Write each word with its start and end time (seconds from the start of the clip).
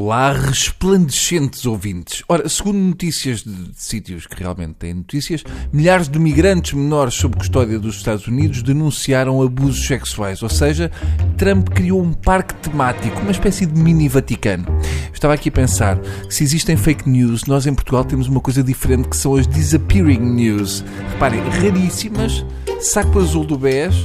Olá, 0.00 0.30
resplandecentes 0.30 1.66
ouvintes. 1.66 2.22
Ora, 2.28 2.48
segundo 2.48 2.78
notícias 2.78 3.42
de, 3.42 3.52
de, 3.52 3.82
sítios 3.82 4.28
que 4.28 4.40
realmente 4.40 4.74
têm 4.74 4.94
notícias, 4.94 5.42
milhares 5.72 6.08
de 6.08 6.20
migrantes 6.20 6.72
menores 6.72 7.14
sob 7.14 7.36
custódia 7.36 7.80
dos 7.80 7.96
Estados 7.96 8.28
Unidos 8.28 8.62
denunciaram 8.62 9.42
abusos 9.42 9.84
sexuais. 9.88 10.40
Ou 10.40 10.48
seja, 10.48 10.88
Trump 11.36 11.70
criou 11.70 12.00
um 12.00 12.12
parque 12.12 12.54
temático, 12.54 13.20
uma 13.22 13.32
espécie 13.32 13.66
de 13.66 13.76
mini 13.76 14.08
Vaticano. 14.08 14.66
Estava 15.12 15.34
aqui 15.34 15.48
a 15.48 15.52
pensar 15.52 15.98
que 15.98 16.32
se 16.32 16.44
existem 16.44 16.76
fake 16.76 17.10
news, 17.10 17.46
nós 17.46 17.66
em 17.66 17.74
Portugal 17.74 18.04
temos 18.04 18.28
uma 18.28 18.40
coisa 18.40 18.62
diferente 18.62 19.08
que 19.08 19.16
são 19.16 19.34
as 19.34 19.48
disappearing 19.48 20.20
news. 20.20 20.84
Reparem, 21.14 21.40
raríssimas, 21.40 22.46
saco 22.80 23.18
azul 23.18 23.44
do 23.44 23.58
BES, 23.58 23.96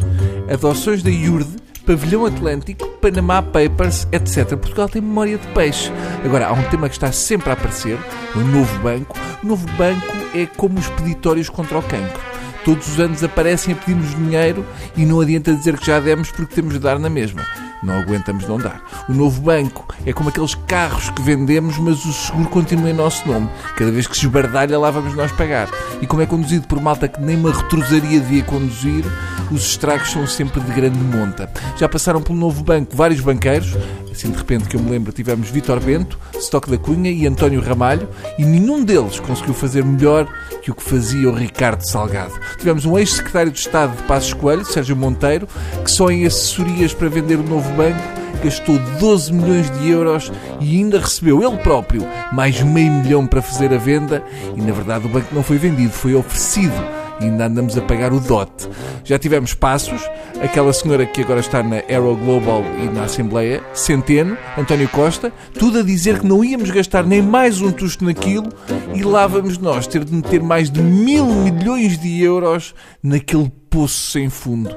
adoções 0.51 1.03
da 1.03 1.11
IURD, 1.11 1.55
Pavilhão 1.85 2.25
Atlântico, 2.25 2.92
Panama 3.03 3.41
Papers, 3.41 4.07
etc. 4.13 4.55
Portugal 4.55 4.87
tem 4.87 5.01
memória 5.01 5.37
de 5.37 5.45
peixe. 5.47 5.91
Agora, 6.23 6.47
há 6.47 6.53
um 6.53 6.63
tema 6.69 6.87
que 6.87 6.95
está 6.95 7.11
sempre 7.11 7.49
a 7.49 7.53
aparecer, 7.53 7.99
o 8.33 8.39
novo 8.39 8.79
banco. 8.79 9.19
O 9.43 9.47
novo 9.47 9.67
banco 9.73 10.15
é 10.33 10.45
como 10.45 10.79
os 10.79 10.87
peditórios 10.87 11.49
contra 11.49 11.77
o 11.77 11.83
cancro. 11.83 12.21
Todos 12.63 12.87
os 12.87 13.01
anos 13.01 13.21
aparecem 13.21 13.73
a 13.73 13.77
pedir-nos 13.77 14.15
dinheiro 14.15 14.65
e 14.95 15.05
não 15.05 15.19
adianta 15.19 15.53
dizer 15.53 15.77
que 15.77 15.85
já 15.85 15.99
demos 15.99 16.31
porque 16.31 16.55
temos 16.55 16.75
de 16.75 16.79
dar 16.79 16.97
na 16.97 17.09
mesma. 17.09 17.45
Não 17.83 17.99
aguentamos 17.99 18.47
não 18.47 18.57
dar. 18.57 18.81
O 19.09 19.13
novo 19.13 19.41
banco 19.41 19.85
é 20.05 20.13
como 20.13 20.29
aqueles 20.29 20.55
carros 20.55 21.09
que 21.09 21.21
vendemos, 21.21 21.77
mas 21.77 22.05
o 22.05 22.13
seguro 22.13 22.49
continua 22.49 22.89
em 22.89 22.93
nosso 22.93 23.27
nome. 23.27 23.49
Cada 23.75 23.91
vez 23.91 24.07
que 24.07 24.17
se 24.17 24.25
esbardalha, 24.25 24.79
lá 24.79 24.89
vamos 24.89 25.13
nós 25.15 25.31
pagar. 25.33 25.67
E 26.01 26.07
como 26.07 26.21
é 26.21 26.25
conduzido 26.25 26.67
por 26.67 26.81
malta 26.81 27.07
que 27.07 27.21
nem 27.21 27.35
uma 27.35 27.51
retrosaria 27.51 28.19
devia 28.21 28.43
conduzir, 28.43 29.03
os 29.51 29.65
estragos 29.65 30.11
são 30.11 30.25
sempre 30.25 30.61
de 30.61 30.71
grande 30.71 30.97
monta. 30.97 31.51
Já 31.77 31.89
passaram 31.89 32.21
pelo 32.21 32.37
novo 32.37 32.63
banco 32.63 32.95
vários 32.95 33.19
banqueiros, 33.19 33.75
assim 34.13 34.31
de 34.31 34.37
repente 34.37 34.69
que 34.69 34.77
eu 34.77 34.81
me 34.81 34.89
lembro, 34.89 35.11
tivemos 35.11 35.49
Vitor 35.49 35.79
Bento, 35.79 36.17
Stock 36.35 36.69
da 36.69 36.77
Cunha 36.77 37.11
e 37.11 37.27
António 37.27 37.59
Ramalho, 37.59 38.07
e 38.37 38.45
nenhum 38.45 38.83
deles 38.83 39.19
conseguiu 39.19 39.53
fazer 39.53 39.83
melhor 39.83 40.27
que 40.61 40.71
o 40.71 40.75
que 40.75 40.83
fazia 40.83 41.29
o 41.29 41.33
Ricardo 41.33 41.81
Salgado. 41.81 42.33
Tivemos 42.57 42.85
um 42.85 42.97
ex-secretário 42.97 43.51
de 43.51 43.59
Estado 43.59 43.95
de 43.97 44.03
Passos 44.03 44.33
Coelho, 44.33 44.63
Sérgio 44.63 44.95
Monteiro, 44.95 45.47
que 45.83 45.91
só 45.91 46.09
em 46.09 46.25
assessorias 46.25 46.93
para 46.93 47.09
vender 47.09 47.35
o 47.35 47.43
novo 47.43 47.69
banco 47.73 48.23
gastou 48.43 48.77
12 48.99 49.31
milhões 49.31 49.71
de 49.71 49.89
euros 49.89 50.31
e 50.59 50.77
ainda 50.77 50.99
recebeu 50.99 51.41
ele 51.41 51.57
próprio 51.57 52.05
mais 52.31 52.61
meio 52.61 52.91
milhão 52.91 53.25
para 53.25 53.41
fazer 53.41 53.73
a 53.73 53.77
venda 53.77 54.21
e 54.55 54.61
na 54.61 54.73
verdade 54.73 55.05
o 55.05 55.09
banco 55.09 55.33
não 55.33 55.43
foi 55.43 55.57
vendido, 55.57 55.93
foi 55.93 56.13
oferecido 56.13 56.73
ainda 57.19 57.45
andamos 57.45 57.77
a 57.77 57.81
pagar 57.81 58.13
o 58.13 58.19
dote. 58.19 58.69
Já 59.03 59.17
tivemos 59.19 59.53
passos, 59.53 60.01
aquela 60.41 60.73
senhora 60.73 61.05
que 61.05 61.21
agora 61.21 61.39
está 61.39 61.61
na 61.61 61.77
Aero 61.87 62.15
Global 62.15 62.63
e 62.81 62.85
na 62.85 63.03
Assembleia, 63.03 63.63
Centeno, 63.73 64.37
António 64.57 64.89
Costa, 64.89 65.31
tudo 65.57 65.79
a 65.79 65.83
dizer 65.83 66.19
que 66.19 66.27
não 66.27 66.43
íamos 66.43 66.69
gastar 66.71 67.05
nem 67.05 67.21
mais 67.21 67.61
um 67.61 67.71
tusto 67.71 68.05
naquilo 68.05 68.49
e 68.93 69.03
lá 69.03 69.27
vamos 69.27 69.57
nós 69.57 69.87
ter 69.87 70.03
de 70.03 70.13
meter 70.13 70.41
mais 70.41 70.69
de 70.69 70.81
mil 70.81 71.25
milhões 71.25 71.97
de 71.97 72.21
euros 72.21 72.73
naquele 73.01 73.51
poço 73.73 74.11
sem 74.11 74.29
fundo. 74.29 74.69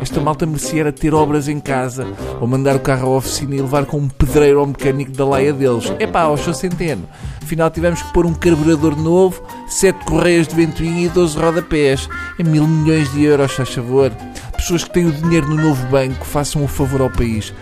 Esta 0.00 0.22
malta 0.22 0.46
merecia 0.46 0.80
era 0.80 0.92
ter 0.92 1.12
obras 1.12 1.48
em 1.48 1.60
casa, 1.60 2.06
ou 2.40 2.46
mandar 2.46 2.76
o 2.76 2.80
carro 2.80 3.12
à 3.12 3.16
oficina 3.18 3.54
e 3.54 3.60
levar 3.60 3.84
com 3.84 3.98
um 3.98 4.08
pedreiro 4.08 4.60
ao 4.60 4.66
mecânico 4.66 5.12
da 5.12 5.26
laia 5.26 5.52
deles. 5.52 5.92
Epá, 5.98 6.22
ao 6.22 6.38
seu 6.38 6.54
centeno. 6.54 7.06
Afinal 7.42 7.70
tivemos 7.70 8.00
que 8.00 8.10
pôr 8.12 8.24
um 8.24 8.32
carburador 8.32 8.96
novo, 8.96 9.42
sete 9.68 10.04
correias 10.04 10.48
de 10.48 10.54
ventoinha 10.54 11.06
e 11.06 11.08
12 11.08 11.38
rodapés. 11.38 12.08
É 12.38 12.42
mil 12.42 12.66
milhões 12.66 13.12
de 13.12 13.24
euros, 13.24 13.52
faz 13.52 13.68
favor. 13.70 14.10
Pessoas 14.56 14.84
que 14.84 14.90
têm 14.90 15.06
o 15.06 15.12
dinheiro 15.12 15.48
no 15.48 15.56
novo 15.56 15.86
banco, 15.86 16.24
façam 16.24 16.64
o 16.64 16.68
favor 16.68 17.00
ao 17.00 17.10
país. 17.10 17.52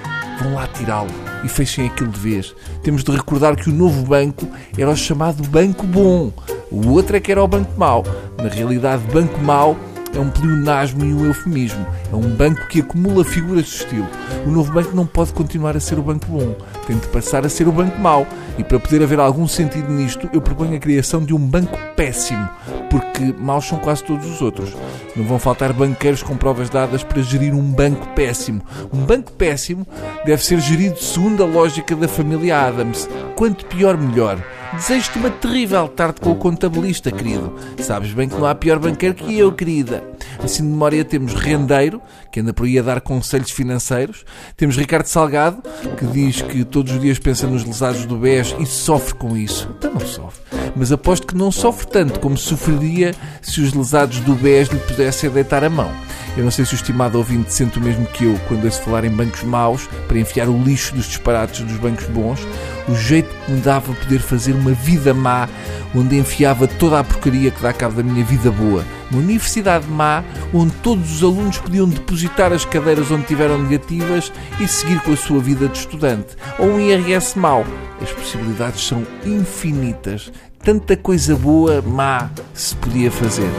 Vão 0.40 0.54
lá 0.54 0.66
tirá-lo 0.68 1.10
e 1.44 1.48
fechem 1.48 1.86
aquilo 1.86 2.10
de 2.10 2.18
vez. 2.18 2.54
Temos 2.82 3.02
de 3.02 3.10
recordar 3.10 3.56
que 3.56 3.70
o 3.70 3.72
novo 3.72 4.02
banco 4.02 4.46
era 4.76 4.90
o 4.90 4.96
chamado 4.96 5.42
Banco 5.48 5.86
Bom. 5.86 6.32
O 6.70 6.90
outro 6.90 7.16
é 7.16 7.20
que 7.20 7.32
era 7.32 7.42
o 7.42 7.48
Banco 7.48 7.78
Mau. 7.78 8.04
Na 8.38 8.48
realidade, 8.48 9.02
Banco 9.12 9.40
Mau 9.40 9.76
é 10.16 10.20
um 10.20 10.30
pleonasmo 10.30 11.04
e 11.04 11.12
um 11.12 11.26
eufemismo. 11.26 11.86
É 12.12 12.16
um 12.16 12.34
banco 12.34 12.66
que 12.68 12.80
acumula 12.80 13.24
figuras 13.24 13.64
de 13.64 13.70
estilo. 13.70 14.08
O 14.46 14.50
novo 14.50 14.72
banco 14.72 14.94
não 14.94 15.06
pode 15.06 15.32
continuar 15.32 15.76
a 15.76 15.80
ser 15.80 15.98
o 15.98 16.02
banco 16.02 16.26
bom, 16.26 16.54
tem 16.86 16.96
de 16.96 17.06
passar 17.08 17.44
a 17.44 17.48
ser 17.48 17.68
o 17.68 17.72
banco 17.72 17.98
mau. 18.00 18.26
E 18.58 18.64
para 18.64 18.80
poder 18.80 19.02
haver 19.02 19.20
algum 19.20 19.46
sentido 19.46 19.92
nisto, 19.92 20.28
eu 20.32 20.40
proponho 20.40 20.76
a 20.76 20.80
criação 20.80 21.22
de 21.22 21.34
um 21.34 21.38
banco 21.38 21.76
péssimo, 21.94 22.48
porque 22.90 23.34
maus 23.38 23.66
são 23.66 23.78
quase 23.78 24.02
todos 24.02 24.26
os 24.26 24.40
outros. 24.40 24.74
Não 25.14 25.24
vão 25.24 25.38
faltar 25.38 25.72
banqueiros 25.72 26.22
com 26.22 26.36
provas 26.36 26.70
dadas 26.70 27.02
para 27.02 27.22
gerir 27.22 27.54
um 27.54 27.62
banco 27.62 28.06
péssimo. 28.14 28.62
Um 28.92 29.04
banco 29.04 29.32
péssimo 29.32 29.86
deve 30.24 30.42
ser 30.42 30.58
gerido 30.60 30.98
segundo 30.98 31.42
a 31.42 31.46
lógica 31.46 31.94
da 31.94 32.08
família 32.08 32.66
Adams. 32.66 33.08
Quanto 33.34 33.66
pior, 33.66 33.96
melhor. 33.98 34.38
Desejo-te 34.74 35.18
uma 35.18 35.30
terrível 35.30 35.88
tarde 35.88 36.20
com 36.20 36.32
o 36.32 36.36
contabilista, 36.36 37.10
querido. 37.10 37.54
Sabes 37.78 38.12
bem 38.12 38.28
que 38.28 38.36
não 38.36 38.46
há 38.46 38.54
pior 38.54 38.78
banqueiro 38.78 39.14
que 39.14 39.38
eu, 39.38 39.52
querida. 39.52 40.02
Assim 40.42 40.62
de 40.62 40.68
memória 40.68 41.04
temos 41.04 41.34
Rendeiro, 41.34 42.00
que 42.30 42.40
anda 42.40 42.52
por 42.52 42.66
aí 42.66 42.78
a 42.78 42.82
dar 42.82 43.00
conselhos 43.00 43.50
financeiros. 43.50 44.24
Temos 44.56 44.76
Ricardo 44.76 45.06
Salgado, 45.06 45.62
que 45.96 46.06
diz 46.06 46.42
que 46.42 46.64
todos 46.64 46.92
os 46.92 47.00
dias 47.00 47.18
pensa 47.18 47.46
nos 47.46 47.64
lesados 47.64 48.04
do 48.06 48.16
BES 48.16 48.54
e 48.58 48.66
sofre 48.66 49.14
com 49.14 49.36
isso. 49.36 49.68
Então 49.78 49.92
não 49.94 50.00
sofre. 50.00 50.42
Mas 50.74 50.92
aposto 50.92 51.26
que 51.26 51.36
não 51.36 51.50
sofre 51.50 51.86
tanto 51.86 52.20
como 52.20 52.36
sofreria 52.36 53.14
se 53.40 53.60
os 53.60 53.72
lesados 53.72 54.20
do 54.20 54.34
BES 54.34 54.68
lhe 54.68 54.78
pudessem 54.80 55.30
deitar 55.30 55.64
a 55.64 55.70
mão. 55.70 55.90
Eu 56.36 56.44
não 56.44 56.50
sei 56.50 56.66
se 56.66 56.74
o 56.74 56.76
estimado 56.76 57.16
ouvinte 57.16 57.52
sente 57.52 57.78
o 57.78 57.82
mesmo 57.82 58.04
que 58.06 58.24
eu 58.24 58.38
quando 58.46 58.66
ouço 58.66 58.82
falar 58.82 59.04
em 59.06 59.10
bancos 59.10 59.42
maus 59.42 59.88
para 60.06 60.18
enfiar 60.18 60.48
o 60.48 60.62
lixo 60.62 60.94
dos 60.94 61.06
disparates 61.06 61.62
dos 61.62 61.78
bancos 61.78 62.04
bons. 62.06 62.40
O 62.88 62.94
jeito 62.94 63.28
que 63.44 63.52
me 63.52 63.60
dava 63.60 63.92
poder 63.92 64.20
fazer 64.20 64.52
uma 64.52 64.72
vida 64.72 65.12
má 65.12 65.48
onde 65.94 66.16
enfiava 66.16 66.68
toda 66.68 67.00
a 67.00 67.04
porcaria 67.04 67.50
que 67.50 67.60
dá 67.60 67.72
cabo 67.72 67.96
da 67.96 68.02
minha 68.02 68.24
vida 68.24 68.50
boa. 68.50 68.84
Uma 69.10 69.20
universidade 69.20 69.86
má 69.88 70.22
onde 70.52 70.72
todos 70.76 71.16
os 71.16 71.22
alunos 71.22 71.58
podiam 71.58 71.88
depositar 71.88 72.52
as 72.52 72.64
cadeiras 72.64 73.10
onde 73.10 73.26
tiveram 73.26 73.62
negativas 73.62 74.32
e 74.60 74.68
seguir 74.68 75.00
com 75.00 75.12
a 75.12 75.16
sua 75.16 75.40
vida 75.40 75.68
de 75.68 75.78
estudante. 75.78 76.36
Ou 76.58 76.74
um 76.74 76.80
IRS 76.80 77.36
mau. 77.38 77.64
As 78.00 78.12
possibilidades 78.12 78.86
são 78.86 79.06
infinitas. 79.24 80.30
Tanta 80.62 80.96
coisa 80.96 81.34
boa, 81.36 81.82
má, 81.82 82.30
se 82.52 82.74
podia 82.76 83.10
fazer. 83.10 83.50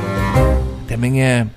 Até 0.83 0.95
amanhã. 0.95 1.49